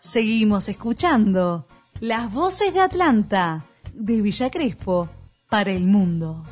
Seguimos 0.00 0.68
escuchando 0.68 1.66
las 2.00 2.32
voces 2.32 2.72
de 2.72 2.80
Atlanta, 2.80 3.64
de 3.92 4.22
Villa 4.22 4.48
Crespo, 4.48 5.08
para 5.50 5.72
el 5.72 5.86
mundo. 5.86 6.44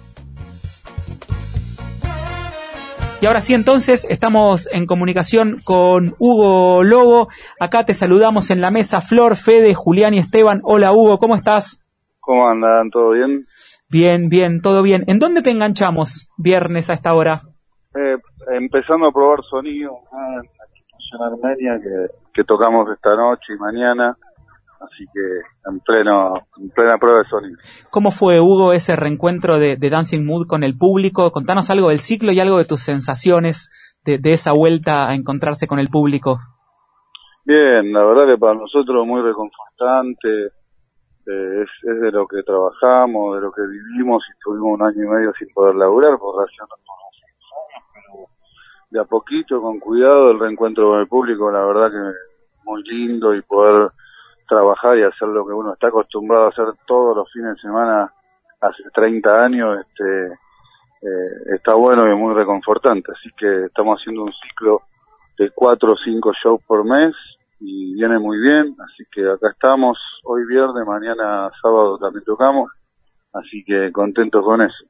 Y 3.20 3.26
ahora 3.26 3.40
sí, 3.40 3.54
entonces, 3.54 4.04
estamos 4.10 4.68
en 4.72 4.86
comunicación 4.86 5.60
con 5.64 6.16
Hugo 6.18 6.82
Lobo. 6.82 7.28
Acá 7.60 7.86
te 7.86 7.94
saludamos 7.94 8.50
en 8.50 8.60
la 8.60 8.72
mesa 8.72 9.00
Flor, 9.00 9.36
Fede, 9.36 9.74
Julián 9.74 10.14
y 10.14 10.18
Esteban. 10.18 10.60
Hola 10.64 10.92
Hugo, 10.92 11.18
¿cómo 11.18 11.36
estás? 11.36 11.80
¿Cómo 12.18 12.48
andan? 12.48 12.90
¿Todo 12.90 13.12
bien? 13.12 13.46
Bien, 13.88 14.28
bien, 14.28 14.60
todo 14.60 14.82
bien. 14.82 15.04
¿En 15.06 15.20
dónde 15.20 15.42
te 15.42 15.50
enganchamos 15.50 16.28
viernes 16.36 16.90
a 16.90 16.94
esta 16.94 17.14
hora? 17.14 17.42
Eh, 17.94 18.16
empezando 18.52 19.06
a 19.06 19.12
probar 19.12 19.38
sonido 19.48 19.92
en 20.12 20.55
armenia 21.20 21.78
que, 21.80 22.06
que 22.32 22.44
tocamos 22.44 22.88
esta 22.90 23.14
noche 23.16 23.54
y 23.54 23.58
mañana. 23.58 24.14
Así 24.78 25.04
que 25.12 25.70
en 25.70 25.80
pleno, 25.80 26.34
en 26.58 26.68
plena 26.70 26.98
prueba 26.98 27.20
de 27.20 27.24
sonido. 27.24 27.58
¿Cómo 27.90 28.10
fue, 28.10 28.40
Hugo, 28.40 28.72
ese 28.72 28.94
reencuentro 28.94 29.58
de, 29.58 29.76
de 29.76 29.90
Dancing 29.90 30.24
Mood 30.24 30.46
con 30.46 30.62
el 30.62 30.76
público? 30.76 31.32
Contanos 31.32 31.70
algo 31.70 31.88
del 31.88 32.00
ciclo 32.00 32.30
y 32.32 32.40
algo 32.40 32.58
de 32.58 32.66
tus 32.66 32.82
sensaciones 32.82 33.70
de, 34.04 34.18
de 34.18 34.32
esa 34.34 34.52
vuelta 34.52 35.08
a 35.08 35.14
encontrarse 35.14 35.66
con 35.66 35.78
el 35.78 35.88
público. 35.88 36.38
Bien, 37.44 37.92
la 37.92 38.04
verdad 38.04 38.26
que 38.26 38.38
para 38.38 38.54
nosotros 38.54 39.06
muy 39.06 39.22
reconfortante, 39.22 40.28
eh, 41.26 41.62
es, 41.62 41.70
es, 41.82 42.00
de 42.00 42.12
lo 42.12 42.26
que 42.26 42.42
trabajamos, 42.42 43.36
de 43.36 43.40
lo 43.40 43.52
que 43.52 43.62
vivimos 43.62 44.22
y 44.28 44.32
estuvimos 44.32 44.78
un 44.78 44.82
año 44.82 45.04
y 45.04 45.08
medio 45.08 45.32
sin 45.38 45.48
poder 45.54 45.74
laburar 45.76 46.18
por 46.18 46.36
razón 46.36 46.68
pero 46.68 46.95
de 48.90 49.00
a 49.00 49.04
poquito, 49.04 49.60
con 49.60 49.78
cuidado, 49.78 50.30
el 50.30 50.38
reencuentro 50.38 50.90
con 50.90 51.00
el 51.00 51.08
público, 51.08 51.50
la 51.50 51.64
verdad 51.64 51.90
que 51.90 52.12
muy 52.64 52.82
lindo 52.84 53.34
y 53.34 53.42
poder 53.42 53.88
trabajar 54.48 54.98
y 54.98 55.02
hacer 55.02 55.28
lo 55.28 55.46
que 55.46 55.52
uno 55.52 55.72
está 55.72 55.88
acostumbrado 55.88 56.46
a 56.46 56.48
hacer 56.50 56.66
todos 56.86 57.16
los 57.16 57.32
fines 57.32 57.54
de 57.54 57.60
semana 57.60 58.12
hace 58.60 58.82
30 58.94 59.44
años, 59.44 59.78
este, 59.80 60.26
eh, 61.02 61.54
está 61.54 61.74
bueno 61.74 62.10
y 62.10 62.16
muy 62.16 62.34
reconfortante. 62.34 63.12
Así 63.12 63.30
que 63.36 63.66
estamos 63.66 64.00
haciendo 64.00 64.24
un 64.24 64.32
ciclo 64.32 64.82
de 65.38 65.50
cuatro 65.50 65.92
o 65.92 65.96
cinco 65.96 66.32
shows 66.32 66.60
por 66.66 66.84
mes 66.84 67.14
y 67.60 67.94
viene 67.94 68.18
muy 68.18 68.38
bien, 68.38 68.76
así 68.78 69.04
que 69.10 69.28
acá 69.28 69.50
estamos, 69.50 69.98
hoy 70.24 70.46
viernes, 70.46 70.86
mañana 70.86 71.50
sábado 71.62 71.98
también 71.98 72.24
tocamos, 72.24 72.70
así 73.32 73.64
que 73.64 73.90
contento 73.92 74.42
con 74.42 74.60
eso. 74.62 74.84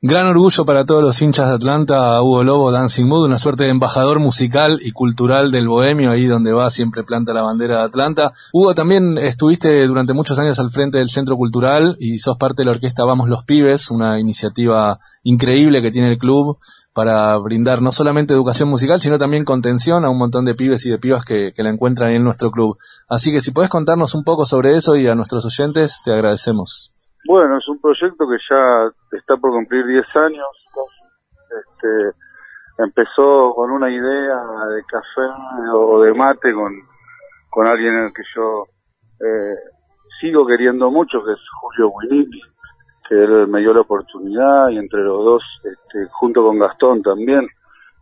Gran 0.00 0.26
orgullo 0.26 0.64
para 0.64 0.86
todos 0.86 1.02
los 1.02 1.20
hinchas 1.20 1.48
de 1.48 1.54
Atlanta, 1.54 2.22
Hugo 2.22 2.44
Lobo, 2.44 2.70
Dancing 2.70 3.06
Mood, 3.06 3.24
una 3.24 3.40
suerte 3.40 3.64
de 3.64 3.70
embajador 3.70 4.20
musical 4.20 4.78
y 4.80 4.92
cultural 4.92 5.50
del 5.50 5.66
bohemio, 5.66 6.12
ahí 6.12 6.26
donde 6.26 6.52
va 6.52 6.70
siempre 6.70 7.02
planta 7.02 7.32
la 7.32 7.42
bandera 7.42 7.78
de 7.78 7.84
Atlanta. 7.86 8.32
Hugo, 8.52 8.76
también 8.76 9.18
estuviste 9.18 9.84
durante 9.88 10.12
muchos 10.12 10.38
años 10.38 10.60
al 10.60 10.70
frente 10.70 10.98
del 10.98 11.08
Centro 11.08 11.36
Cultural 11.36 11.96
y 11.98 12.20
sos 12.20 12.36
parte 12.36 12.62
de 12.62 12.66
la 12.66 12.70
orquesta 12.70 13.02
Vamos 13.02 13.28
los 13.28 13.42
Pibes, 13.42 13.90
una 13.90 14.20
iniciativa 14.20 15.00
increíble 15.24 15.82
que 15.82 15.90
tiene 15.90 16.12
el 16.12 16.18
club 16.18 16.58
para 16.92 17.36
brindar 17.38 17.82
no 17.82 17.90
solamente 17.90 18.34
educación 18.34 18.68
musical, 18.68 19.00
sino 19.00 19.18
también 19.18 19.44
contención 19.44 20.04
a 20.04 20.10
un 20.10 20.18
montón 20.18 20.44
de 20.44 20.54
pibes 20.54 20.86
y 20.86 20.90
de 20.90 20.98
pibas 20.98 21.24
que, 21.24 21.52
que 21.52 21.64
la 21.64 21.70
encuentran 21.70 22.12
en 22.12 22.22
nuestro 22.22 22.52
club. 22.52 22.78
Así 23.08 23.32
que 23.32 23.40
si 23.40 23.50
podés 23.50 23.68
contarnos 23.68 24.14
un 24.14 24.22
poco 24.22 24.46
sobre 24.46 24.76
eso 24.76 24.94
y 24.94 25.08
a 25.08 25.16
nuestros 25.16 25.44
oyentes, 25.44 25.98
te 26.04 26.12
agradecemos. 26.12 26.92
Bueno, 27.28 27.58
es 27.58 27.68
un 27.68 27.78
proyecto 27.78 28.26
que 28.26 28.38
ya 28.48 28.90
está 29.12 29.36
por 29.36 29.50
cumplir 29.50 29.84
10 29.84 30.16
años. 30.16 30.48
Este, 31.60 32.16
empezó 32.78 33.52
con 33.54 33.70
una 33.70 33.90
idea 33.90 34.42
de 34.74 34.82
café 34.84 35.28
o 35.74 36.00
de 36.00 36.14
mate 36.14 36.54
con, 36.54 36.72
con 37.50 37.66
alguien 37.66 37.92
en 37.92 38.04
el 38.04 38.12
que 38.14 38.22
yo 38.34 38.64
eh, 39.20 39.56
sigo 40.18 40.46
queriendo 40.46 40.90
mucho, 40.90 41.22
que 41.22 41.32
es 41.32 41.38
Julio 41.60 41.90
Winiti, 41.90 42.40
que 43.06 43.14
él 43.22 43.46
me 43.46 43.60
dio 43.60 43.74
la 43.74 43.82
oportunidad 43.82 44.70
y 44.70 44.78
entre 44.78 45.00
los 45.00 45.22
dos, 45.22 45.42
este, 45.64 46.06
junto 46.10 46.42
con 46.42 46.58
Gastón 46.58 47.02
también, 47.02 47.46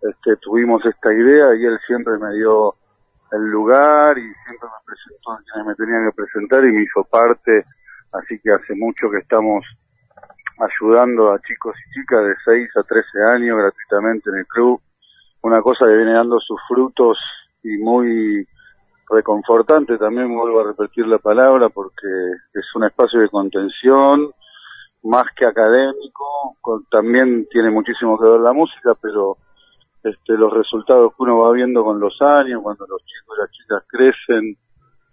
este, 0.02 0.36
tuvimos 0.36 0.86
esta 0.86 1.12
idea 1.12 1.52
y 1.56 1.64
él 1.64 1.76
siempre 1.84 2.16
me 2.16 2.32
dio 2.32 2.74
el 3.32 3.42
lugar 3.42 4.16
y 4.18 4.22
siempre 4.22 4.68
me 4.68 4.84
presentó 4.86 5.66
me 5.66 5.74
tenía 5.74 6.08
que 6.08 6.14
presentar 6.14 6.64
y 6.64 6.70
me 6.70 6.82
hizo 6.84 7.02
parte 7.10 7.64
así 8.18 8.38
que 8.40 8.52
hace 8.52 8.74
mucho 8.74 9.10
que 9.10 9.18
estamos 9.18 9.64
ayudando 10.58 11.32
a 11.32 11.40
chicos 11.40 11.74
y 11.76 12.00
chicas 12.00 12.22
de 12.24 12.34
6 12.44 12.76
a 12.76 12.82
13 12.82 13.22
años 13.34 13.58
gratuitamente 13.58 14.30
en 14.30 14.36
el 14.36 14.46
club, 14.46 14.80
una 15.42 15.60
cosa 15.62 15.86
que 15.86 15.96
viene 15.96 16.12
dando 16.12 16.40
sus 16.40 16.58
frutos 16.68 17.18
y 17.62 17.76
muy 17.78 18.46
reconfortante, 19.08 19.98
también 19.98 20.34
vuelvo 20.34 20.60
a 20.60 20.68
repetir 20.68 21.06
la 21.06 21.18
palabra 21.18 21.68
porque 21.68 22.08
es 22.54 22.74
un 22.74 22.84
espacio 22.84 23.20
de 23.20 23.28
contención, 23.28 24.30
más 25.04 25.26
que 25.36 25.46
académico, 25.46 26.56
con, 26.60 26.84
también 26.86 27.46
tiene 27.48 27.70
muchísimo 27.70 28.18
que 28.18 28.26
ver 28.28 28.40
la 28.40 28.52
música, 28.52 28.94
pero 29.00 29.36
este, 30.02 30.36
los 30.36 30.52
resultados 30.52 31.12
que 31.12 31.22
uno 31.22 31.40
va 31.40 31.52
viendo 31.52 31.84
con 31.84 32.00
los 32.00 32.20
años, 32.20 32.62
cuando 32.62 32.86
los 32.86 33.02
chicos 33.04 33.36
y 33.36 33.40
las 33.40 33.50
chicas 33.50 33.82
crecen, 33.86 34.56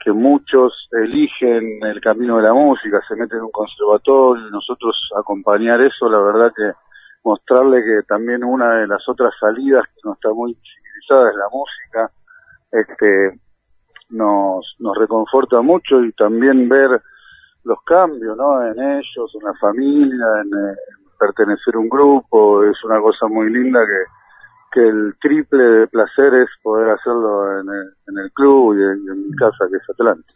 que 0.03 0.11
muchos 0.11 0.89
eligen 0.91 1.79
el 1.83 2.01
camino 2.01 2.37
de 2.37 2.43
la 2.43 2.53
música, 2.53 2.99
se 3.07 3.15
meten 3.15 3.37
en 3.37 3.45
un 3.45 3.51
conservatorio 3.51 4.47
y 4.47 4.51
nosotros 4.51 4.95
acompañar 5.17 5.81
eso, 5.81 6.09
la 6.09 6.19
verdad 6.19 6.51
que 6.55 6.71
mostrarle 7.23 7.83
que 7.83 8.03
también 8.07 8.43
una 8.43 8.75
de 8.75 8.87
las 8.87 9.07
otras 9.07 9.33
salidas 9.39 9.85
que 9.85 10.01
no 10.03 10.13
está 10.13 10.29
muy 10.33 10.53
civilizada 10.55 11.29
es 11.29 11.35
la 11.35 11.49
música, 11.51 12.11
este, 12.71 13.39
nos, 14.09 14.75
nos 14.79 14.97
reconforta 14.97 15.61
mucho 15.61 16.03
y 16.03 16.11
también 16.13 16.67
ver 16.67 17.01
los 17.63 17.81
cambios, 17.85 18.35
¿no? 18.35 18.61
En 18.65 18.77
ellos, 18.77 19.31
en 19.35 19.45
la 19.45 19.53
familia, 19.53 20.25
en, 20.41 20.47
en 20.47 20.75
pertenecer 21.17 21.75
a 21.75 21.79
un 21.79 21.87
grupo, 21.87 22.63
es 22.63 22.83
una 22.83 22.99
cosa 22.99 23.27
muy 23.27 23.49
linda 23.49 23.79
que, 23.85 24.22
que 24.73 24.87
el 24.87 25.15
triple 25.21 25.63
de 25.63 25.87
placer 25.87 26.33
es 26.33 26.49
poder 26.61 26.89
hacerlo 26.89 27.59
en 27.59 27.69
el, 27.69 27.93
en 28.07 28.23
el 28.23 28.31
club 28.31 28.75
y 28.75 28.83
en, 28.83 29.13
en, 29.13 29.29
mi 29.29 29.35
casa, 29.35 29.65
que 29.69 29.77
es 29.77 29.89
Atlanta. 29.89 30.33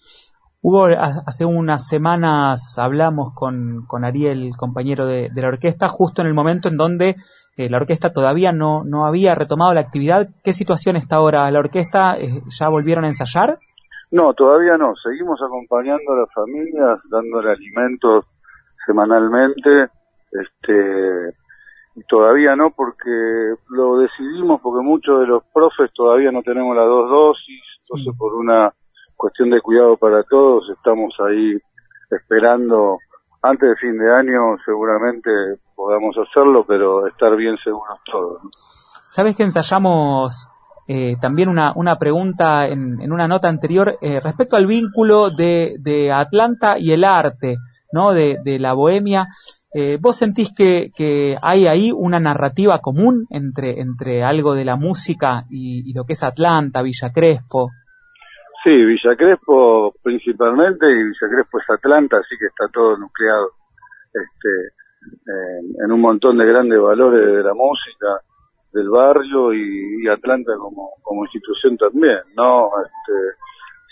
Hugo, 0.62 0.88
hace 1.26 1.46
unas 1.46 1.88
semanas 1.88 2.78
hablamos 2.78 3.34
con, 3.34 3.86
con 3.88 4.06
Ariel, 4.06 4.52
compañero 4.58 5.06
de, 5.06 5.30
de, 5.34 5.42
la 5.42 5.48
orquesta, 5.48 5.88
justo 5.88 6.22
en 6.22 6.28
el 6.28 6.34
momento 6.34 6.68
en 6.68 6.78
donde 6.78 7.16
eh, 7.58 7.70
la 7.70 7.78
orquesta 7.78 8.14
todavía 8.14 8.52
no, 8.52 8.84
no 8.84 9.06
había 9.06 9.34
retomado 9.34 9.74
la 9.74 9.82
actividad. 9.82 10.30
¿Qué 10.44 10.54
situación 10.54 10.96
está 10.96 11.16
ahora? 11.16 11.50
¿La 11.50 11.60
orquesta 11.60 12.18
eh, 12.18 12.42
ya 12.48 12.70
volvieron 12.70 13.06
a 13.06 13.08
ensayar? 13.08 13.58
No, 14.12 14.34
todavía 14.34 14.78
no. 14.78 14.94
Seguimos 14.96 15.40
acompañando 15.42 16.14
a 16.14 16.20
las 16.22 16.34
familias, 16.34 17.00
dándole 17.10 17.52
alimentos 17.52 18.26
semanalmente. 18.86 19.90
Este, 20.32 21.34
Todavía 22.08 22.56
no, 22.56 22.72
porque 22.72 23.56
lo 23.70 23.98
decidimos 23.98 24.62
porque 24.62 24.84
muchos 24.84 25.22
de 25.22 25.28
los 25.28 25.44
profes 25.54 25.92
todavía 25.94 26.32
no 26.32 26.44
tenemos 26.44 26.76
las 26.76 26.86
dos 26.86 27.10
dosis, 27.10 27.64
entonces 27.82 28.14
por 28.18 28.36
una 28.36 28.72
cuestión 29.16 29.50
de 29.50 29.62
cuidado 29.62 29.98
para 29.98 30.24
todos 30.24 30.70
estamos 30.70 31.16
ahí 31.28 31.58
esperando 32.12 33.00
antes 33.42 33.70
de 33.70 33.76
fin 33.76 33.98
de 33.98 34.14
año 34.14 34.58
seguramente 34.64 35.30
podamos 35.76 36.16
hacerlo, 36.18 36.66
pero 36.68 37.08
estar 37.08 37.36
bien 37.36 37.58
seguros 37.64 38.00
todos. 38.12 38.44
¿no? 38.44 38.50
Sabes 39.10 39.36
que 39.36 39.44
ensayamos 39.44 40.50
eh, 40.88 41.16
también 41.22 41.50
una, 41.50 41.74
una 41.76 41.98
pregunta 41.98 42.68
en, 42.68 43.02
en 43.02 43.12
una 43.12 43.28
nota 43.28 43.48
anterior 43.48 43.98
eh, 44.02 44.20
respecto 44.20 44.56
al 44.56 44.68
vínculo 44.68 45.30
de, 45.30 45.76
de 45.80 46.12
Atlanta 46.12 46.78
y 46.80 46.92
el 46.92 47.04
arte, 47.04 47.58
¿no? 47.92 48.14
De, 48.14 48.38
de 48.44 48.60
la 48.60 48.74
bohemia. 48.74 49.28
Eh, 49.80 50.00
¿Vos 50.02 50.18
sentís 50.18 50.52
que, 50.58 50.90
que, 50.96 51.38
hay 51.40 51.68
ahí 51.68 51.92
una 51.96 52.20
narrativa 52.20 52.80
común 52.80 53.28
entre, 53.30 53.80
entre 53.80 54.24
algo 54.24 54.56
de 54.56 54.66
la 54.66 54.76
música 54.76 55.44
y, 55.52 55.94
lo 55.94 56.04
que 56.04 56.14
es 56.14 56.24
Atlanta, 56.24 56.82
Villa 56.82 57.12
Crespo? 57.14 57.70
Sí, 58.64 58.72
Villa 58.72 59.16
Crespo 59.16 59.94
principalmente, 60.02 60.88
y 60.90 60.96
Villa 60.96 61.28
Crespo 61.32 61.60
es 61.60 61.70
Atlanta, 61.70 62.18
así 62.18 62.36
que 62.40 62.48
está 62.48 62.68
todo 62.74 62.98
nucleado 62.98 63.52
este, 64.08 64.50
en, 65.84 65.92
un 65.92 66.02
montón 66.02 66.40
de 66.40 66.48
grandes 66.48 66.82
valores 66.82 67.28
de 67.28 67.44
la 67.44 67.54
música, 67.54 68.20
del 68.74 68.90
barrio 68.90 69.54
y, 69.54 70.04
y 70.04 70.08
Atlanta 70.08 70.54
como, 70.58 70.94
como 71.04 71.24
institución 71.24 71.78
también, 71.78 72.18
¿no? 72.36 72.72
Este, 72.84 73.38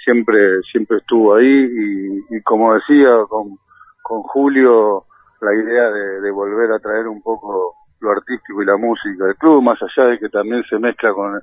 siempre, 0.03 0.61
siempre 0.63 0.97
estuvo 0.97 1.35
ahí 1.35 1.45
y, 1.45 2.37
y 2.37 2.41
como 2.41 2.73
decía 2.73 3.11
con, 3.29 3.59
con 4.01 4.23
Julio, 4.23 5.05
la 5.45 5.53
idea 5.53 5.89
de, 5.91 6.21
de, 6.21 6.31
volver 6.31 6.71
a 6.71 6.79
traer 6.79 7.07
un 7.07 7.21
poco 7.21 7.75
lo 7.99 8.11
artístico 8.11 8.61
y 8.61 8.65
la 8.65 8.77
música 8.77 9.25
del 9.25 9.35
club, 9.35 9.61
más 9.63 9.77
allá 9.81 10.09
de 10.09 10.19
que 10.19 10.29
también 10.29 10.63
se 10.69 10.77
mezcla 10.77 11.13
con, 11.13 11.39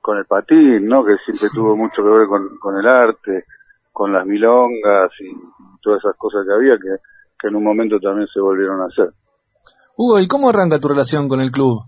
con 0.00 0.18
el 0.18 0.24
patín, 0.24 0.86
¿no? 0.86 1.04
Que 1.04 1.16
siempre 1.24 1.48
tuvo 1.54 1.76
mucho 1.76 2.02
que 2.02 2.10
ver 2.10 2.26
con, 2.26 2.58
con 2.58 2.76
el 2.76 2.86
arte, 2.86 3.44
con 3.92 4.12
las 4.12 4.26
milongas 4.26 5.10
y 5.20 5.32
todas 5.80 6.00
esas 6.00 6.16
cosas 6.16 6.44
que 6.46 6.52
había 6.52 6.76
que, 6.76 6.96
que 7.38 7.48
en 7.48 7.56
un 7.56 7.64
momento 7.64 8.00
también 8.00 8.26
se 8.32 8.40
volvieron 8.40 8.80
a 8.80 8.86
hacer. 8.86 9.14
Hugo, 9.96 10.18
¿y 10.18 10.26
cómo 10.26 10.48
arranca 10.48 10.80
tu 10.80 10.88
relación 10.88 11.28
con 11.28 11.40
el 11.40 11.50
club? 11.50 11.82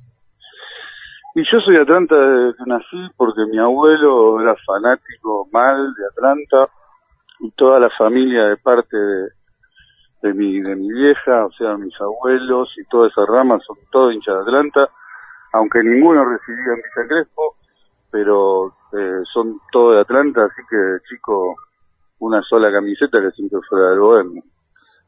Y 1.34 1.42
yo 1.52 1.58
soy 1.60 1.74
de 1.74 1.82
Atlanta 1.82 2.16
desde 2.16 2.56
que 2.56 2.64
nací 2.66 3.12
porque 3.16 3.42
mi 3.50 3.58
abuelo 3.58 4.40
era 4.40 4.54
fanático 4.64 5.48
mal 5.52 5.92
de 5.92 6.06
Atlanta 6.06 6.72
y 7.40 7.50
toda 7.50 7.78
la 7.78 7.90
familia 7.98 8.46
de 8.46 8.56
parte 8.56 8.96
de, 8.96 9.28
de 10.26 10.34
mi 10.34 10.60
de 10.60 10.76
mi 10.76 10.92
vieja, 10.92 11.46
o 11.46 11.52
sea, 11.52 11.76
mis 11.76 11.94
abuelos 12.00 12.68
y 12.76 12.84
toda 12.88 13.08
esa 13.08 13.24
rama 13.26 13.58
son 13.66 13.76
todos 13.90 14.12
hinchas 14.12 14.34
de 14.34 14.40
Atlanta, 14.42 14.88
aunque 15.52 15.82
ninguno 15.82 16.24
residía 16.24 16.72
en 16.74 16.76
Villa 16.76 17.08
Crespo, 17.08 17.56
pero 18.10 18.74
eh, 18.92 19.22
son 19.32 19.60
todos 19.72 19.94
de 19.94 20.00
Atlanta, 20.00 20.44
así 20.44 20.62
que 20.68 20.76
chico, 21.08 21.56
una 22.18 22.42
sola 22.42 22.70
camiseta 22.72 23.20
que 23.20 23.30
siempre 23.30 23.60
fue 23.68 23.80
del 23.80 24.00
Bohemio. 24.00 24.42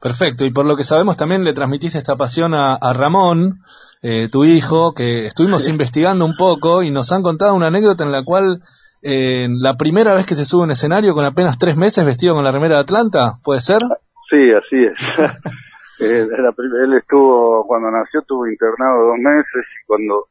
Perfecto, 0.00 0.44
y 0.44 0.50
por 0.50 0.64
lo 0.64 0.76
que 0.76 0.84
sabemos 0.84 1.16
también 1.16 1.42
le 1.42 1.52
transmitiste 1.52 1.98
esta 1.98 2.16
pasión 2.16 2.54
a, 2.54 2.74
a 2.74 2.92
Ramón, 2.92 3.60
eh, 4.02 4.28
tu 4.30 4.44
hijo, 4.44 4.92
que 4.94 5.26
estuvimos 5.26 5.66
investigando 5.68 6.24
un 6.24 6.36
poco 6.36 6.84
y 6.84 6.90
nos 6.90 7.10
han 7.10 7.22
contado 7.22 7.54
una 7.54 7.66
anécdota 7.66 8.04
en 8.04 8.12
la 8.12 8.22
cual 8.22 8.62
eh, 9.02 9.48
la 9.50 9.76
primera 9.76 10.14
vez 10.14 10.26
que 10.26 10.36
se 10.36 10.44
sube 10.44 10.62
a 10.62 10.64
un 10.64 10.70
escenario 10.70 11.14
con 11.14 11.24
apenas 11.24 11.58
tres 11.58 11.76
meses 11.76 12.04
vestido 12.04 12.34
con 12.34 12.44
la 12.44 12.52
remera 12.52 12.76
de 12.76 12.82
Atlanta, 12.82 13.34
¿puede 13.42 13.60
ser? 13.60 13.82
Sí, 14.30 14.52
así 14.52 14.84
es. 14.84 14.94
eh, 16.00 16.26
él 16.28 16.94
estuvo, 16.94 17.66
cuando 17.66 17.90
nació, 17.90 18.20
estuvo 18.20 18.46
internado 18.46 19.06
dos 19.06 19.19
meses 19.19 19.64
y 19.82 19.86
cuando 19.86 20.28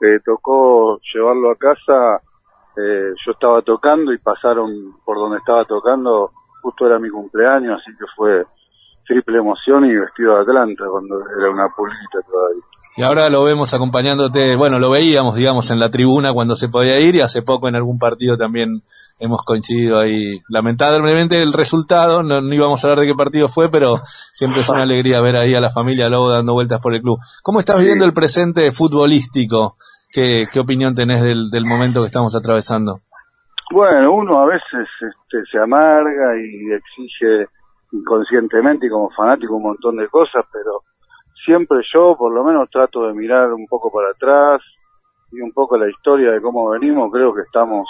eh, 0.00 0.20
tocó 0.24 0.98
llevarlo 1.12 1.50
a 1.50 1.56
casa, 1.56 2.22
eh, 2.76 3.12
yo 3.24 3.32
estaba 3.32 3.62
tocando 3.62 4.12
y 4.12 4.18
pasaron 4.18 4.96
por 5.04 5.16
donde 5.16 5.38
estaba 5.38 5.64
tocando, 5.64 6.32
justo 6.62 6.86
era 6.86 6.98
mi 6.98 7.10
cumpleaños, 7.10 7.80
así 7.80 7.96
que 7.96 8.04
fue 8.16 8.44
triple 9.06 9.38
emoción 9.38 9.84
y 9.84 9.94
vestido 9.94 10.36
de 10.36 10.42
Atlanta 10.42 10.84
cuando 10.90 11.22
era 11.38 11.50
una 11.50 11.68
pulita 11.68 12.20
todavía. 12.26 12.62
Y 12.96 13.02
ahora 13.02 13.28
lo 13.28 13.42
vemos 13.42 13.74
acompañándote, 13.74 14.54
bueno, 14.54 14.78
lo 14.78 14.88
veíamos, 14.88 15.34
digamos, 15.34 15.70
en 15.72 15.80
la 15.80 15.90
tribuna 15.90 16.32
cuando 16.32 16.54
se 16.54 16.68
podía 16.68 17.00
ir 17.00 17.16
y 17.16 17.22
hace 17.22 17.42
poco 17.42 17.66
en 17.66 17.74
algún 17.74 17.98
partido 17.98 18.36
también 18.36 18.82
hemos 19.18 19.42
coincidido 19.42 19.98
ahí. 19.98 20.38
Lamentablemente 20.48 21.42
el 21.42 21.52
resultado, 21.52 22.22
no, 22.22 22.40
no 22.40 22.54
íbamos 22.54 22.84
a 22.84 22.86
hablar 22.86 23.00
de 23.00 23.10
qué 23.10 23.16
partido 23.16 23.48
fue, 23.48 23.68
pero 23.68 23.98
siempre 24.32 24.60
es 24.60 24.68
una 24.68 24.84
alegría 24.84 25.20
ver 25.20 25.34
ahí 25.34 25.56
a 25.56 25.60
la 25.60 25.70
familia 25.70 26.08
Lobo 26.08 26.30
dando 26.30 26.52
vueltas 26.52 26.80
por 26.80 26.94
el 26.94 27.02
club. 27.02 27.18
¿Cómo 27.42 27.58
estás 27.58 27.80
viviendo 27.80 28.04
el 28.04 28.12
presente 28.12 28.70
futbolístico? 28.70 29.76
¿Qué, 30.12 30.46
qué 30.52 30.60
opinión 30.60 30.94
tenés 30.94 31.20
del, 31.20 31.50
del 31.50 31.66
momento 31.66 32.00
que 32.00 32.06
estamos 32.06 32.36
atravesando? 32.36 33.00
Bueno, 33.72 34.12
uno 34.12 34.38
a 34.40 34.46
veces 34.46 34.86
este, 35.00 35.42
se 35.50 35.58
amarga 35.58 36.36
y 36.36 36.72
exige 36.72 37.48
inconscientemente 37.90 38.86
y 38.86 38.90
como 38.90 39.10
fanático 39.10 39.56
un 39.56 39.64
montón 39.64 39.96
de 39.96 40.06
cosas, 40.08 40.44
pero 40.52 40.82
siempre 41.44 41.78
yo 41.92 42.16
por 42.16 42.32
lo 42.32 42.42
menos 42.44 42.68
trato 42.70 43.06
de 43.06 43.14
mirar 43.14 43.52
un 43.52 43.66
poco 43.66 43.90
para 43.90 44.10
atrás 44.10 44.62
y 45.30 45.40
un 45.40 45.52
poco 45.52 45.76
la 45.76 45.88
historia 45.88 46.32
de 46.32 46.40
cómo 46.40 46.70
venimos, 46.70 47.10
creo 47.12 47.34
que 47.34 47.42
estamos, 47.42 47.86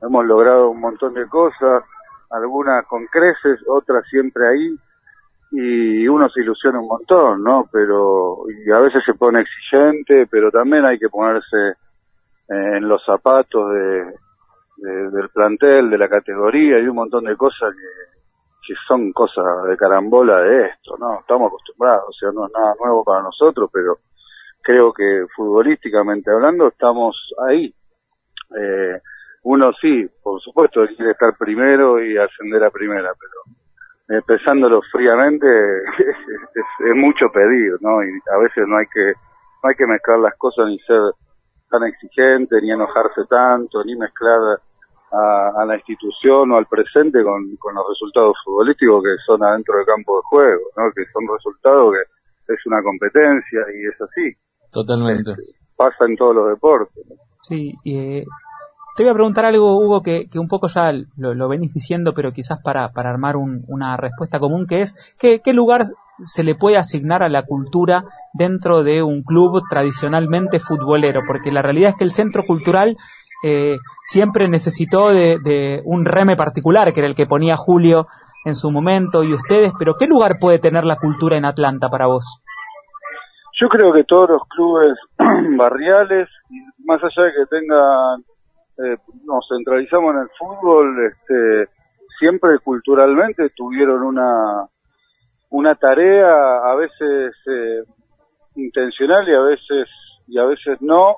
hemos 0.00 0.24
logrado 0.26 0.70
un 0.70 0.80
montón 0.80 1.14
de 1.14 1.28
cosas, 1.28 1.84
algunas 2.30 2.86
con 2.86 3.06
creces, 3.06 3.60
otras 3.68 4.04
siempre 4.08 4.48
ahí, 4.48 4.76
y 5.52 6.08
uno 6.08 6.28
se 6.30 6.40
ilusiona 6.40 6.80
un 6.80 6.88
montón, 6.88 7.44
¿no? 7.44 7.66
Pero, 7.70 8.38
y 8.48 8.70
a 8.72 8.78
veces 8.78 9.02
se 9.04 9.14
pone 9.14 9.42
exigente, 9.42 10.26
pero 10.26 10.50
también 10.50 10.84
hay 10.86 10.98
que 10.98 11.10
ponerse 11.10 11.74
en 12.48 12.88
los 12.88 13.04
zapatos 13.04 13.70
de, 13.70 14.04
de, 14.78 15.10
del 15.10 15.28
plantel, 15.28 15.90
de 15.90 15.98
la 15.98 16.08
categoría 16.08 16.78
y 16.78 16.88
un 16.88 16.96
montón 16.96 17.24
de 17.24 17.36
cosas 17.36 17.74
que, 17.74 18.12
que 18.66 18.74
son 18.86 19.12
cosas 19.12 19.44
de 19.68 19.76
carambola 19.76 20.40
de 20.40 20.66
esto, 20.66 20.96
¿no? 20.98 21.20
Estamos 21.20 21.48
acostumbrados, 21.48 22.08
o 22.08 22.12
sea, 22.12 22.30
no 22.32 22.46
es 22.46 22.52
nada 22.52 22.74
nuevo 22.80 23.04
para 23.04 23.22
nosotros, 23.22 23.68
pero 23.72 23.98
creo 24.62 24.92
que 24.92 25.26
futbolísticamente 25.34 26.30
hablando 26.30 26.68
estamos 26.68 27.16
ahí. 27.48 27.74
Eh, 28.56 29.00
uno 29.44 29.72
sí, 29.80 30.08
por 30.22 30.40
supuesto, 30.40 30.86
quiere 30.96 31.12
estar 31.12 31.36
primero 31.36 32.02
y 32.02 32.16
ascender 32.16 32.62
a 32.62 32.70
primera, 32.70 33.12
pero 33.18 34.18
eh, 34.18 34.22
pensándolo 34.24 34.80
fríamente 34.92 35.46
es, 35.48 35.84
es, 36.54 36.86
es, 36.86 36.94
mucho 36.94 37.30
pedir, 37.32 37.72
¿no? 37.80 38.02
Y 38.04 38.10
a 38.32 38.38
veces 38.38 38.64
no 38.68 38.76
hay 38.76 38.86
que 38.86 39.14
no 39.62 39.68
hay 39.68 39.74
que 39.76 39.86
mezclar 39.86 40.18
las 40.18 40.34
cosas 40.36 40.66
ni 40.66 40.78
ser 40.80 41.00
tan 41.70 41.84
exigente, 41.84 42.60
ni 42.60 42.70
enojarse 42.70 43.24
tanto, 43.28 43.82
ni 43.84 43.96
mezclar 43.96 44.60
a, 45.12 45.62
a, 45.62 45.64
la 45.66 45.76
institución 45.76 46.50
o 46.52 46.56
al 46.56 46.66
presente 46.66 47.22
con, 47.22 47.56
con, 47.56 47.74
los 47.74 47.84
resultados 47.88 48.34
futbolísticos 48.44 49.02
que 49.02 49.16
son 49.26 49.42
adentro 49.42 49.76
del 49.76 49.86
campo 49.86 50.16
de 50.16 50.22
juego, 50.24 50.62
¿no? 50.76 50.84
que 50.94 51.04
son 51.12 51.22
resultados 51.28 51.94
que 52.46 52.54
es 52.54 52.66
una 52.66 52.82
competencia 52.82 53.60
y 53.74 53.86
es 53.86 54.00
así. 54.00 54.36
Totalmente. 54.72 55.32
Pasa 55.76 56.06
en 56.08 56.16
todos 56.16 56.34
los 56.34 56.48
deportes. 56.48 57.04
Sí, 57.42 57.74
eh, 57.84 58.24
te 58.94 59.02
voy 59.04 59.10
a 59.10 59.14
preguntar 59.14 59.46
algo, 59.46 59.78
Hugo, 59.78 60.02
que, 60.02 60.28
que 60.28 60.38
un 60.38 60.48
poco 60.48 60.68
ya 60.68 60.92
lo, 61.16 61.34
lo, 61.34 61.48
venís 61.48 61.72
diciendo, 61.72 62.12
pero 62.14 62.32
quizás 62.32 62.60
para, 62.62 62.92
para 62.92 63.10
armar 63.10 63.36
un, 63.36 63.64
una 63.68 63.96
respuesta 63.96 64.38
común, 64.38 64.66
que 64.66 64.82
es, 64.82 65.14
¿qué, 65.18 65.40
¿qué 65.40 65.54
lugar 65.54 65.82
se 66.24 66.44
le 66.44 66.54
puede 66.54 66.76
asignar 66.76 67.22
a 67.22 67.30
la 67.30 67.42
cultura 67.42 68.04
dentro 68.34 68.82
de 68.82 69.02
un 69.02 69.22
club 69.22 69.62
tradicionalmente 69.70 70.60
futbolero? 70.60 71.22
Porque 71.26 71.50
la 71.50 71.62
realidad 71.62 71.90
es 71.90 71.96
que 71.96 72.04
el 72.04 72.10
centro 72.10 72.44
cultural 72.46 72.98
eh, 73.42 73.78
siempre 74.04 74.48
necesitó 74.48 75.10
de, 75.10 75.38
de, 75.42 75.82
un 75.84 76.04
reme 76.04 76.36
particular, 76.36 76.92
que 76.92 77.00
era 77.00 77.08
el 77.08 77.16
que 77.16 77.26
ponía 77.26 77.56
Julio 77.56 78.06
en 78.44 78.56
su 78.56 78.70
momento 78.70 79.22
y 79.24 79.34
ustedes, 79.34 79.72
pero 79.78 79.94
¿qué 79.98 80.06
lugar 80.06 80.38
puede 80.40 80.58
tener 80.58 80.84
la 80.84 80.96
cultura 80.96 81.36
en 81.36 81.44
Atlanta 81.44 81.88
para 81.88 82.06
vos? 82.06 82.42
Yo 83.60 83.68
creo 83.68 83.92
que 83.92 84.04
todos 84.04 84.30
los 84.30 84.42
clubes 84.48 84.94
barriales, 85.56 86.28
más 86.84 87.00
allá 87.02 87.26
de 87.26 87.32
que 87.32 87.46
tengan, 87.46 88.24
eh, 88.78 88.96
nos 89.24 89.46
centralizamos 89.48 90.14
en 90.14 90.20
el 90.22 90.28
fútbol, 90.38 90.96
este, 91.06 91.70
siempre 92.18 92.58
culturalmente 92.64 93.50
tuvieron 93.50 94.02
una, 94.02 94.66
una 95.50 95.74
tarea 95.74 96.58
a 96.64 96.74
veces 96.74 97.34
eh, 97.46 97.82
intencional 98.56 99.28
y 99.28 99.34
a 99.34 99.40
veces, 99.40 99.88
y 100.26 100.38
a 100.38 100.44
veces 100.44 100.78
no, 100.80 101.16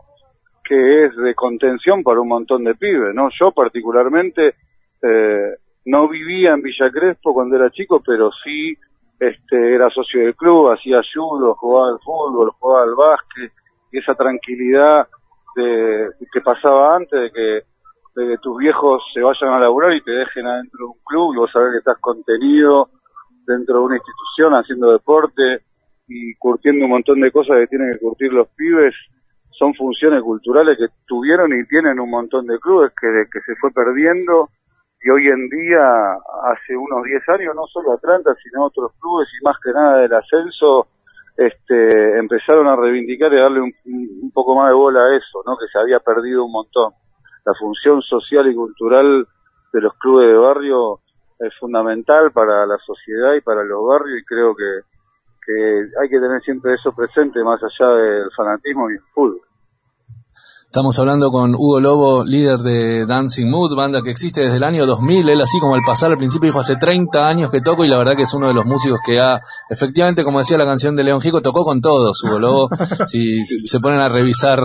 que 0.65 1.05
es 1.05 1.17
de 1.17 1.35
contención 1.35 2.03
para 2.03 2.21
un 2.21 2.29
montón 2.29 2.65
de 2.65 2.75
pibes, 2.75 3.15
¿no? 3.15 3.29
Yo 3.39 3.53
particularmente 3.53 4.55
eh, 5.03 5.55
no 5.87 6.09
vivía 6.09 6.53
en 6.53 6.63
Villa 6.63 6.91
Crespo 6.91 7.35
cuando 7.35 7.57
era 7.57 7.71
chico, 7.71 8.03
pero 8.05 8.31
sí 8.43 8.75
este, 9.19 9.75
era 9.75 9.91
socio 9.91 10.21
del 10.21 10.35
club, 10.35 10.73
hacía 10.73 11.01
judo, 11.15 11.55
jugaba 11.55 11.91
al 11.91 11.99
fútbol, 12.01 12.51
jugaba 12.59 12.85
al 12.85 12.95
básquet, 12.95 13.53
y 13.93 13.99
esa 13.99 14.15
tranquilidad 14.15 15.07
de, 15.55 16.09
que 16.33 16.41
pasaba 16.41 16.97
antes 16.97 17.21
de 17.21 17.31
que, 17.31 17.63
de 18.21 18.29
que 18.29 18.39
tus 18.39 18.59
viejos 18.59 19.03
se 19.13 19.21
vayan 19.21 19.53
a 19.53 19.61
laburar 19.61 19.93
y 19.95 20.03
te 20.03 20.11
dejen 20.11 20.47
adentro 20.47 20.79
de 20.79 20.85
un 20.87 20.99
club 21.05 21.35
y 21.35 21.39
vos 21.39 21.51
sabés 21.53 21.73
que 21.73 21.79
estás 21.79 21.99
contenido 22.01 22.89
dentro 23.47 23.79
de 23.79 23.85
una 23.85 23.97
institución 23.97 24.55
haciendo 24.55 24.91
deporte 24.91 25.63
y 26.09 26.35
curtiendo 26.37 26.85
un 26.85 26.93
montón 26.93 27.21
de 27.21 27.31
cosas 27.31 27.59
que 27.59 27.67
tienen 27.69 27.93
que 27.93 28.01
curtir 28.01 28.33
los 28.33 28.49
pibes, 28.49 28.95
son 29.59 29.75
funciones 29.75 30.23
culturales 30.23 30.77
que 30.77 30.89
tuvieron 31.07 31.53
y 31.53 31.67
tienen 31.67 32.01
un 32.01 32.11
montón 32.11 32.47
de 32.47 32.59
clubes 32.59 32.93
que, 33.01 33.25
que 33.31 33.41
se 33.41 33.55
fue 33.57 33.71
perdiendo 33.73 34.51
y 35.05 35.11
hoy 35.11 35.29
en 35.29 35.51
día, 35.51 36.17
hace 36.51 36.75
unos 36.75 37.05
10 37.05 37.29
años, 37.29 37.55
no 37.55 37.67
solo 37.67 37.93
Atlanta, 37.93 38.35
sino 38.43 38.65
otros 38.65 38.91
clubes 38.99 39.29
y 39.39 39.45
más 39.45 39.57
que 39.63 39.71
nada 39.71 39.99
del 39.99 40.15
ascenso, 40.15 40.89
este, 41.37 42.19
empezaron 42.19 42.67
a 42.69 42.77
reivindicar 42.77 43.31
y 43.35 43.37
darle 43.37 43.61
un, 43.61 43.73
un 43.85 44.31
poco 44.33 44.57
más 44.57 44.71
de 44.71 44.75
bola 44.75 45.01
a 45.01 45.15
eso, 45.15 45.43
¿no? 45.45 45.59
Que 45.59 45.67
se 45.71 45.79
había 45.79 46.01
perdido 46.01 46.47
un 46.47 46.53
montón. 46.53 46.95
La 47.45 47.53
función 47.53 48.01
social 48.01 48.51
y 48.51 48.55
cultural 48.55 49.29
de 49.75 49.81
los 49.83 49.93
clubes 49.99 50.29
de 50.29 50.39
barrio 50.39 51.01
es 51.39 51.53
fundamental 51.61 52.33
para 52.33 52.65
la 52.65 52.79
sociedad 52.79 53.35
y 53.35 53.43
para 53.43 53.63
los 53.63 53.87
barrios 53.87 54.21
y 54.21 54.25
creo 54.25 54.57
que, 54.57 54.87
que 55.47 55.89
hay 56.01 56.09
que 56.09 56.21
tener 56.21 56.41
siempre 56.43 56.75
eso 56.75 56.95
presente 56.95 57.43
más 57.43 57.61
allá 57.63 57.93
del 57.95 58.31
fanatismo 58.37 58.91
y 58.91 58.95
el 58.95 59.03
fútbol. 59.13 59.41
Estamos 60.75 60.99
hablando 60.99 61.31
con 61.31 61.55
Hugo 61.55 61.79
Lobo, 61.79 62.25
líder 62.25 62.59
de 62.59 63.07
Dancing 63.07 63.49
Mood, 63.49 63.77
banda 63.77 64.03
que 64.03 64.11
existe 64.11 64.41
desde 64.41 64.57
el 64.57 64.65
año 64.65 64.87
2000. 64.87 65.29
Él 65.29 65.41
así 65.41 65.61
como 65.61 65.77
al 65.77 65.83
pasar 65.87 66.11
al 66.11 66.19
principio 66.19 66.49
dijo 66.49 66.59
hace 66.59 66.75
30 66.75 67.29
años 67.29 67.53
que 67.53 67.61
toco 67.61 67.85
y 67.85 67.89
la 67.89 67.97
verdad 67.97 68.17
que 68.17 68.25
es 68.25 68.35
uno 68.35 68.49
de 68.49 68.55
los 68.55 68.65
músicos 68.65 68.99
que 69.07 69.21
ha, 69.21 69.41
efectivamente, 69.71 70.25
como 70.25 70.41
decía 70.41 70.59
la 70.59 70.65
canción 70.65 70.97
de 70.97 71.05
León 71.05 71.21
Gico, 71.21 71.43
tocó 71.43 71.65
con 71.65 71.81
todos, 71.81 72.25
Hugo 72.25 72.41
Lobo. 72.41 72.71
si, 73.07 73.45
si, 73.47 73.65
se 73.69 73.79
ponen 73.79 74.01
a 74.01 74.09
revisar 74.09 74.65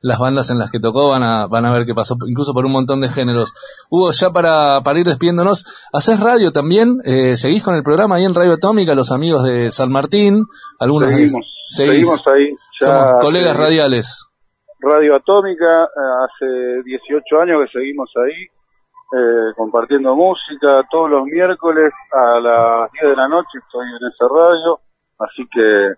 las 0.00 0.18
bandas 0.18 0.48
en 0.48 0.58
las 0.58 0.70
que 0.70 0.80
tocó 0.80 1.10
van 1.10 1.22
a, 1.22 1.46
van 1.46 1.66
a 1.66 1.72
ver 1.72 1.84
que 1.84 1.94
pasó 1.94 2.16
incluso 2.26 2.54
por 2.54 2.64
un 2.64 2.72
montón 2.72 3.02
de 3.02 3.10
géneros. 3.10 3.52
Hugo, 3.90 4.12
ya 4.12 4.30
para, 4.30 4.80
para 4.82 4.98
ir 4.98 5.06
despidiéndonos, 5.06 5.66
haces 5.92 6.20
radio 6.20 6.52
también, 6.52 7.02
eh, 7.04 7.36
seguís 7.36 7.62
con 7.62 7.74
el 7.74 7.82
programa 7.82 8.14
ahí 8.14 8.24
en 8.24 8.34
Radio 8.34 8.54
Atómica, 8.54 8.94
los 8.94 9.12
amigos 9.12 9.44
de 9.44 9.70
San 9.72 9.92
Martín, 9.92 10.46
algunos 10.78 11.10
seguimos, 11.10 11.44
seguís, 11.66 12.08
seguimos 12.08 12.26
ahí. 12.28 12.48
Ya 12.80 12.86
somos 12.86 13.22
colegas 13.22 13.54
radiales. 13.58 14.29
Radio 14.80 15.16
Atómica, 15.16 15.84
eh, 15.84 16.24
hace 16.24 16.82
18 16.84 17.40
años 17.40 17.62
que 17.64 17.78
seguimos 17.78 18.10
ahí, 18.16 18.44
eh, 19.12 19.52
compartiendo 19.56 20.16
música, 20.16 20.82
todos 20.90 21.10
los 21.10 21.24
miércoles 21.24 21.92
a 22.12 22.40
las 22.40 22.92
10 22.92 23.10
de 23.10 23.16
la 23.16 23.28
noche 23.28 23.58
estoy 23.58 23.86
en 23.88 23.96
esa 23.96 24.26
radio, 24.32 24.80
así 25.18 25.46
que 25.52 25.88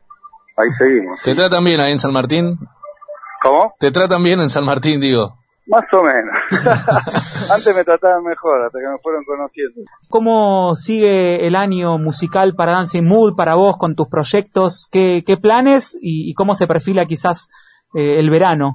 ahí 0.56 0.70
seguimos. 0.76 1.22
¿Te 1.22 1.34
tratan 1.34 1.62
bien 1.62 1.80
ahí 1.80 1.92
en 1.92 1.98
San 1.98 2.12
Martín? 2.12 2.58
¿Cómo? 3.42 3.74
¿Te 3.78 3.92
tratan 3.92 4.22
bien 4.22 4.40
en 4.40 4.48
San 4.48 4.64
Martín, 4.64 5.00
digo? 5.00 5.36
Más 5.66 5.84
o 5.92 6.02
menos. 6.02 6.34
Antes 7.54 7.76
me 7.76 7.84
trataban 7.84 8.24
mejor, 8.24 8.64
hasta 8.64 8.78
que 8.78 8.88
me 8.88 8.98
fueron 9.00 9.24
conociendo. 9.24 9.82
¿Cómo 10.08 10.74
sigue 10.74 11.46
el 11.46 11.54
año 11.54 11.98
musical 11.98 12.54
para 12.56 12.72
Dancing 12.72 13.04
Mood, 13.04 13.36
para 13.36 13.54
vos, 13.54 13.76
con 13.78 13.94
tus 13.94 14.08
proyectos? 14.08 14.88
¿Qué, 14.90 15.22
qué 15.24 15.36
planes 15.36 15.96
y, 16.00 16.28
y 16.30 16.34
cómo 16.34 16.56
se 16.56 16.66
perfila 16.66 17.06
quizás 17.06 17.50
eh, 17.94 18.16
el 18.18 18.30
verano? 18.30 18.74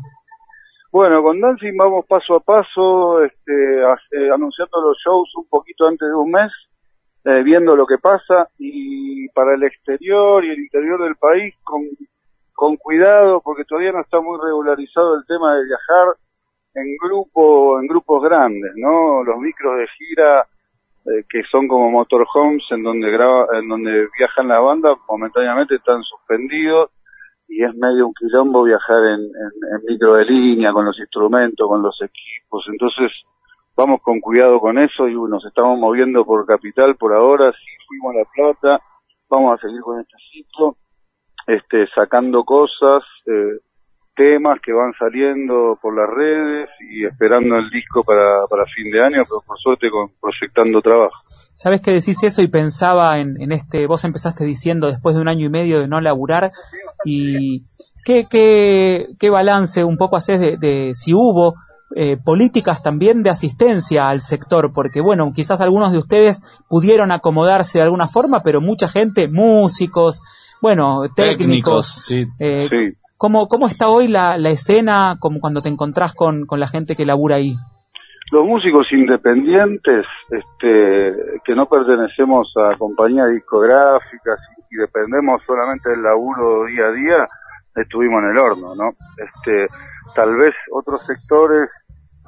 Bueno, 0.91 1.21
con 1.21 1.39
Dancing 1.39 1.75
vamos 1.77 2.05
paso 2.05 2.35
a 2.35 2.39
paso, 2.39 3.23
este, 3.23 3.83
a- 3.83 3.99
eh, 4.11 4.29
anunciando 4.33 4.81
los 4.81 4.97
shows 5.05 5.29
un 5.35 5.45
poquito 5.47 5.87
antes 5.87 6.07
de 6.07 6.15
un 6.15 6.31
mes, 6.31 6.51
eh, 7.25 7.43
viendo 7.43 7.75
lo 7.75 7.85
que 7.85 7.97
pasa 7.97 8.47
y 8.57 9.27
para 9.29 9.53
el 9.55 9.63
exterior 9.63 10.43
y 10.45 10.49
el 10.51 10.59
interior 10.59 11.03
del 11.03 11.15
país 11.17 11.53
con, 11.63 11.83
cuidado 12.77 13.41
porque 13.41 13.65
todavía 13.65 13.91
no 13.91 14.01
está 14.01 14.19
muy 14.21 14.39
regularizado 14.43 15.15
el 15.15 15.25
tema 15.27 15.55
de 15.55 15.65
viajar 15.67 16.15
en 16.73 16.95
grupo, 16.97 17.79
en 17.79 17.87
grupos 17.87 18.23
grandes, 18.23 18.71
¿no? 18.75 19.23
Los 19.23 19.37
micros 19.39 19.77
de 19.77 19.87
gira 19.89 20.47
eh, 21.05 21.23
que 21.29 21.43
son 21.51 21.67
como 21.67 21.91
motorhomes 21.91 22.63
en 22.71 22.83
donde 22.83 23.11
graba, 23.11 23.45
en 23.59 23.67
donde 23.67 24.07
viajan 24.17 24.47
la 24.47 24.59
banda 24.59 24.95
momentáneamente 25.07 25.75
están 25.75 26.01
suspendidos 26.03 26.89
y 27.47 27.63
es 27.63 27.73
medio 27.75 28.07
un 28.07 28.13
quilombo 28.13 28.63
viajar 28.63 29.03
en, 29.05 29.21
en- 29.21 29.85
micro 29.87 30.15
de 30.15 30.25
línea, 30.25 30.73
con 30.73 30.85
los 30.85 30.97
instrumentos, 30.99 31.67
con 31.67 31.81
los 31.81 31.97
equipos, 32.01 32.65
entonces 32.69 33.11
vamos 33.75 34.01
con 34.01 34.19
cuidado 34.19 34.59
con 34.59 34.77
eso 34.77 35.07
y 35.07 35.13
nos 35.13 35.45
estamos 35.45 35.77
moviendo 35.79 36.25
por 36.25 36.45
capital 36.45 36.95
por 36.95 37.13
ahora, 37.13 37.51
si 37.51 37.85
fuimos 37.87 38.15
a 38.15 38.19
La 38.19 38.25
Plata, 38.35 38.83
vamos 39.29 39.53
a 39.57 39.61
seguir 39.61 39.81
con 39.81 39.99
este 39.99 40.15
ciclo, 40.31 40.75
este, 41.45 41.87
sacando 41.95 42.43
cosas, 42.43 43.03
eh, 43.25 43.59
temas 44.17 44.57
que 44.61 44.73
van 44.73 44.91
saliendo 44.97 45.77
por 45.81 45.95
las 45.95 46.09
redes 46.09 46.67
y 46.91 47.05
esperando 47.05 47.55
el 47.55 47.69
disco 47.69 48.03
para, 48.03 48.39
para 48.49 48.65
fin 48.65 48.91
de 48.91 49.01
año, 49.01 49.23
pero 49.23 49.41
por 49.45 49.57
suerte 49.59 49.89
con, 49.89 50.09
proyectando 50.19 50.81
trabajo. 50.81 51.13
Sabes 51.53 51.81
que 51.81 51.91
decís 51.91 52.21
eso 52.23 52.41
y 52.41 52.47
pensaba 52.47 53.19
en, 53.19 53.39
en 53.39 53.51
este, 53.51 53.87
vos 53.87 54.03
empezaste 54.03 54.43
diciendo 54.43 54.87
después 54.87 55.15
de 55.15 55.21
un 55.21 55.27
año 55.27 55.45
y 55.45 55.49
medio 55.49 55.79
de 55.79 55.87
no 55.87 56.01
laburar 56.01 56.51
y 57.05 57.63
qué, 58.03 58.27
qué, 58.29 59.07
qué 59.19 59.29
balance 59.29 59.83
un 59.83 59.97
poco 59.97 60.17
haces 60.17 60.39
de, 60.39 60.57
de 60.57 60.91
si 60.93 61.13
hubo 61.13 61.55
eh, 61.95 62.17
políticas 62.17 62.83
también 62.83 63.23
de 63.23 63.29
asistencia 63.29 64.09
al 64.09 64.21
sector, 64.21 64.73
porque 64.73 64.99
bueno, 64.99 65.31
quizás 65.33 65.61
algunos 65.61 65.91
de 65.93 65.99
ustedes 65.99 66.41
pudieron 66.67 67.11
acomodarse 67.11 67.77
de 67.77 67.85
alguna 67.85 68.07
forma, 68.07 68.43
pero 68.43 68.61
mucha 68.61 68.89
gente, 68.89 69.27
músicos, 69.27 70.21
bueno, 70.61 71.03
técnicos, 71.15 71.87
sí. 71.87 72.27
eh, 72.39 72.67
Sí. 72.69 72.97
¿Cómo, 73.17 73.47
¿cómo 73.47 73.67
está 73.67 73.89
hoy 73.89 74.07
la, 74.07 74.37
la 74.37 74.49
escena 74.49 75.17
como 75.19 75.39
cuando 75.39 75.61
te 75.61 75.69
encontrás 75.69 76.13
con, 76.13 76.45
con 76.45 76.59
la 76.59 76.67
gente 76.67 76.95
que 76.95 77.05
labura 77.05 77.35
ahí? 77.35 77.55
Los 78.31 78.45
músicos 78.45 78.87
independientes, 78.91 80.05
este, 80.29 81.39
que 81.45 81.55
no 81.55 81.65
pertenecemos 81.65 82.51
a 82.57 82.75
compañías 82.77 83.29
discográficas 83.29 84.39
y, 84.69 84.75
dependemos 84.75 85.41
solamente 85.43 85.89
del 85.89 86.03
laburo 86.03 86.65
día 86.65 86.87
a 86.87 86.91
día, 86.91 87.27
estuvimos 87.73 88.21
en 88.23 88.29
el 88.31 88.37
horno, 88.37 88.75
¿no? 88.75 88.89
Este, 89.17 89.67
tal 90.13 90.35
vez 90.35 90.53
otros 90.71 91.05
sectores 91.05 91.69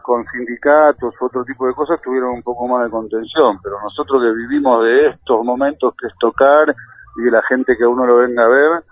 con 0.01 0.25
sindicatos, 0.31 1.13
otro 1.21 1.43
tipo 1.43 1.67
de 1.67 1.73
cosas 1.73 2.01
tuvieron 2.01 2.29
un 2.29 2.43
poco 2.43 2.67
más 2.69 2.85
de 2.85 2.89
contención, 2.89 3.59
pero 3.61 3.75
nosotros 3.83 4.23
que 4.23 4.31
vivimos 4.31 4.83
de 4.85 5.07
estos 5.07 5.43
momentos 5.43 5.93
que 5.99 6.07
es 6.07 6.13
tocar 6.17 6.73
y 7.17 7.23
de 7.23 7.31
la 7.31 7.41
gente 7.43 7.75
que 7.77 7.85
uno 7.85 8.05
lo 8.05 8.15
venga 8.17 8.45
a 8.45 8.47
ver, 8.47 8.83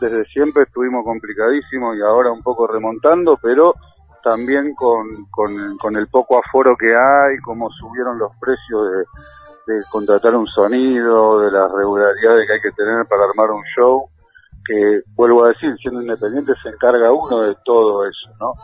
desde 0.00 0.24
siempre 0.26 0.64
estuvimos 0.64 1.04
complicadísimos 1.04 1.96
y 1.96 2.00
ahora 2.02 2.32
un 2.32 2.42
poco 2.42 2.66
remontando, 2.66 3.38
pero 3.40 3.74
también 4.22 4.74
con, 4.74 5.26
con, 5.30 5.96
el 5.96 6.08
poco 6.08 6.38
aforo 6.38 6.76
que 6.76 6.94
hay, 6.94 7.36
cómo 7.44 7.68
subieron 7.70 8.18
los 8.18 8.32
precios 8.40 8.90
de, 8.90 9.74
de 9.74 9.82
contratar 9.90 10.34
un 10.34 10.46
sonido, 10.46 11.40
de 11.40 11.50
las 11.50 11.70
regularidades 11.70 12.46
que 12.46 12.52
hay 12.54 12.60
que 12.60 12.72
tener 12.72 13.06
para 13.06 13.24
armar 13.24 13.50
un 13.50 13.62
show, 13.76 14.08
que 14.64 15.02
vuelvo 15.14 15.44
a 15.44 15.48
decir, 15.48 15.76
siendo 15.76 16.00
independiente 16.00 16.54
se 16.54 16.70
encarga 16.70 17.12
uno 17.12 17.40
de 17.40 17.54
todo 17.64 18.06
eso, 18.06 18.32
¿no? 18.40 18.54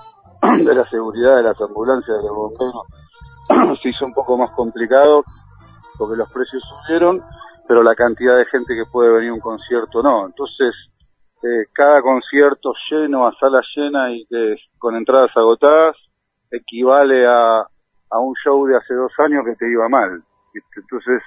de 0.65 0.75
la 0.75 0.89
seguridad 0.89 1.37
de 1.37 1.43
las 1.43 1.61
ambulancias, 1.61 2.17
de 2.17 2.23
los 2.23 2.35
bomberos, 2.35 3.79
se 3.83 3.91
hizo 3.91 4.07
un 4.07 4.15
poco 4.15 4.39
más 4.39 4.51
complicado 4.53 5.23
porque 5.99 6.17
los 6.17 6.33
precios 6.33 6.63
subieron, 6.63 7.21
pero 7.69 7.83
la 7.83 7.95
cantidad 7.95 8.37
de 8.37 8.47
gente 8.47 8.75
que 8.75 8.91
puede 8.91 9.13
venir 9.13 9.31
a 9.31 9.35
un 9.35 9.41
concierto 9.41 10.03
no. 10.03 10.25
Entonces, 10.25 10.75
eh, 11.43 11.67
cada 11.73 12.03
concierto 12.03 12.73
lleno, 12.91 13.27
a 13.27 13.35
sala 13.39 13.63
llena 13.75 14.13
y 14.13 14.27
que 14.27 14.57
con 14.79 14.97
entradas 14.97 15.31
agotadas, 15.37 15.97
equivale 16.51 17.27
a, 17.27 17.61
a 18.11 18.19
un 18.19 18.35
show 18.45 18.67
de 18.67 18.77
hace 18.77 18.95
dos 18.95 19.13
años 19.19 19.45
que 19.45 19.57
te 19.57 19.71
iba 19.71 19.89
mal. 19.89 20.23
Entonces, 20.77 21.23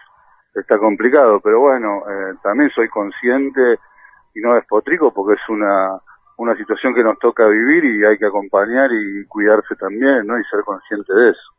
está 0.53 0.77
complicado, 0.77 1.39
pero 1.41 1.62
bueno, 1.62 2.03
eh, 2.08 2.36
también 2.43 2.70
soy 2.72 2.89
consciente 2.89 3.79
y 4.36 4.41
no 4.41 4.55
despotrico 4.55 5.13
porque 5.13 5.34
es 5.34 5.50
una, 5.50 6.00
una 6.38 6.55
situación 6.55 6.93
que 6.93 7.03
nos 7.03 7.17
toca 7.20 7.48
vivir 7.48 7.86
y 7.86 8.05
hay 8.05 8.17
que 8.17 8.27
acompañar 8.27 8.91
y 8.91 9.25
cuidarse 9.27 9.75
también, 9.75 10.25
¿no? 10.27 10.38
Y 10.38 10.43
ser 10.46 10.63
consciente 10.63 11.13
de 11.13 11.29
eso. 11.29 11.53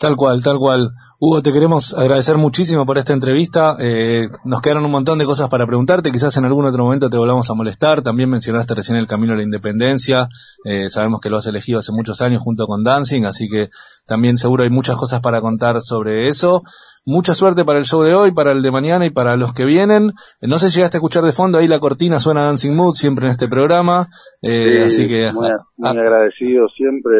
Tal 0.00 0.16
cual, 0.16 0.42
tal 0.42 0.58
cual. 0.58 0.92
Hugo, 1.18 1.42
te 1.42 1.52
queremos 1.52 1.92
agradecer 1.92 2.38
muchísimo 2.38 2.86
por 2.86 2.96
esta 2.96 3.12
entrevista. 3.12 3.76
Eh, 3.78 4.28
nos 4.46 4.62
quedaron 4.62 4.86
un 4.86 4.90
montón 4.90 5.18
de 5.18 5.26
cosas 5.26 5.50
para 5.50 5.66
preguntarte. 5.66 6.10
Quizás 6.10 6.34
en 6.38 6.46
algún 6.46 6.64
otro 6.64 6.84
momento 6.84 7.10
te 7.10 7.18
volvamos 7.18 7.50
a 7.50 7.54
molestar. 7.54 8.00
También 8.00 8.30
mencionaste 8.30 8.74
recién 8.74 8.96
el 8.96 9.06
camino 9.06 9.34
a 9.34 9.36
la 9.36 9.42
independencia. 9.42 10.26
Eh, 10.64 10.88
sabemos 10.88 11.20
que 11.20 11.28
lo 11.28 11.36
has 11.36 11.46
elegido 11.48 11.80
hace 11.80 11.92
muchos 11.92 12.22
años 12.22 12.40
junto 12.40 12.66
con 12.66 12.82
Dancing, 12.82 13.26
así 13.26 13.46
que 13.46 13.68
también 14.06 14.38
seguro 14.38 14.62
hay 14.62 14.70
muchas 14.70 14.96
cosas 14.96 15.20
para 15.20 15.42
contar 15.42 15.82
sobre 15.82 16.28
eso. 16.28 16.62
Mucha 17.04 17.34
suerte 17.34 17.66
para 17.66 17.78
el 17.78 17.84
show 17.84 18.02
de 18.02 18.14
hoy, 18.14 18.30
para 18.30 18.52
el 18.52 18.62
de 18.62 18.70
mañana 18.70 19.04
y 19.04 19.10
para 19.10 19.36
los 19.36 19.52
que 19.52 19.66
vienen. 19.66 20.14
Eh, 20.40 20.46
no 20.48 20.58
sé 20.58 20.70
si 20.70 20.76
llegaste 20.76 20.96
a 20.96 21.00
escuchar 21.00 21.24
de 21.24 21.32
fondo, 21.32 21.58
ahí 21.58 21.68
la 21.68 21.78
cortina 21.78 22.20
suena 22.20 22.44
Dancing 22.44 22.74
Mood 22.74 22.94
siempre 22.94 23.26
en 23.26 23.32
este 23.32 23.48
programa. 23.48 24.08
Eh, 24.40 24.86
Sí, 24.88 25.02
así 25.02 25.08
que 25.08 25.30
muy, 25.34 25.50
muy 25.76 25.88
ah, 25.88 25.90
agradecido 25.90 26.68
siempre 26.74 27.12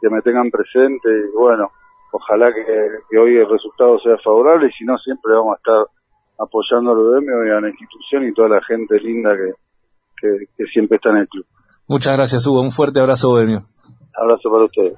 que 0.00 0.08
me 0.08 0.22
tengan 0.22 0.48
presente 0.48 1.08
y 1.08 1.36
bueno, 1.36 1.70
ojalá 2.10 2.52
que, 2.52 2.64
que 3.08 3.18
hoy 3.18 3.36
el 3.36 3.48
resultado 3.48 3.98
sea 4.00 4.16
favorable 4.18 4.68
y 4.68 4.72
si 4.72 4.84
no 4.84 4.98
siempre 4.98 5.32
vamos 5.34 5.54
a 5.54 5.56
estar 5.56 5.86
apoyando 6.38 6.92
al 6.92 6.98
UDM 6.98 7.46
y 7.46 7.50
a 7.50 7.60
la 7.60 7.68
institución 7.68 8.24
y 8.24 8.32
toda 8.32 8.48
la 8.48 8.62
gente 8.62 8.98
linda 8.98 9.36
que, 9.36 9.52
que, 10.20 10.46
que 10.56 10.64
siempre 10.72 10.96
está 10.96 11.10
en 11.10 11.18
el 11.18 11.28
club. 11.28 11.44
muchas 11.86 12.16
gracias, 12.16 12.46
Hugo. 12.46 12.60
Un 12.60 12.72
fuerte 12.72 13.00
abrazo, 13.00 13.28
Bohemio. 13.28 13.60
Abrazo 14.14 14.50
para 14.50 14.64
ustedes. 14.64 14.94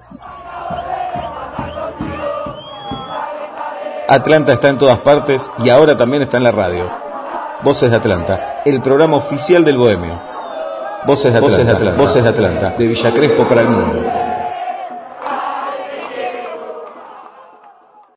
Atlanta 4.09 4.53
está 4.53 4.69
en 4.69 4.79
todas 4.79 4.99
partes 5.01 5.51
y 5.59 5.71
ahora 5.71 5.97
también 5.97 6.23
está 6.23 6.37
en 6.37 6.45
la 6.45 6.53
radio. 6.53 6.91
Voces 7.63 7.91
de 7.91 7.97
Atlanta, 7.97 8.63
el 8.65 8.83
programa 8.83 9.17
oficial 9.17 9.65
del 9.65 9.79
Bohemio. 9.79 10.21
Voces 11.07 11.33
de 11.33 11.39
Atlanta, 11.39 11.95
Voces 11.97 12.23
de 12.23 12.29
Atlanta, 12.29 12.75
de 12.77 12.87
Villa 12.87 13.13
Crespo 13.13 13.47
para 13.49 13.63
el 13.63 13.69
mundo. 13.69 14.22